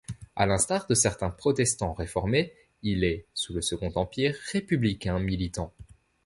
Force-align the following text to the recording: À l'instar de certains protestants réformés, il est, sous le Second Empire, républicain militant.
À 0.35 0.47
l'instar 0.47 0.87
de 0.87 0.95
certains 0.95 1.29
protestants 1.29 1.93
réformés, 1.93 2.53
il 2.81 3.03
est, 3.03 3.27
sous 3.35 3.53
le 3.53 3.61
Second 3.61 3.91
Empire, 3.97 4.35
républicain 4.51 5.19
militant. 5.19 5.75